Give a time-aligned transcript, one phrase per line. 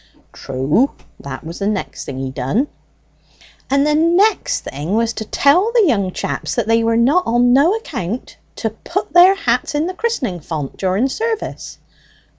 [0.33, 2.67] "True: that was the next thing he done."
[3.69, 7.53] "And the next thing was to tell the young chaps that they were not on
[7.53, 11.77] no account to put their hats in the christening font during service."